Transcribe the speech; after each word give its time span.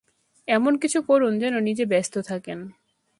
এমন-কিছু 0.47 0.99
করুন 1.01 1.33
যেন 1.39 1.55
নিজে 1.59 1.85
ব্যস্ত 1.85 2.15
থাকেন। 2.21 2.59